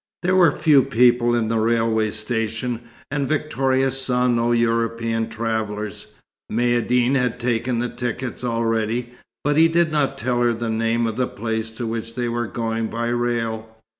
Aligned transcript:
There 0.23 0.35
were 0.35 0.51
few 0.51 0.81
people 0.81 1.35
in 1.35 1.47
the 1.47 1.59
railway 1.59 2.09
station, 2.09 2.79
and 3.11 3.29
Victoria 3.29 3.91
saw 3.91 4.25
no 4.27 4.51
European 4.51 5.29
travellers. 5.29 6.07
Maïeddine 6.51 7.13
had 7.13 7.39
taken 7.39 7.77
the 7.77 7.87
tickets 7.89 8.43
already, 8.43 9.13
but 9.43 9.57
he 9.57 9.67
did 9.67 9.91
not 9.91 10.17
tell 10.17 10.41
her 10.41 10.53
the 10.53 10.69
name 10.71 11.05
of 11.05 11.17
the 11.17 11.27
place 11.27 11.69
to 11.73 11.85
which 11.85 12.15
they 12.15 12.27
were 12.27 12.47
going 12.47 12.87
by 12.87 13.09
rail. 13.09 13.77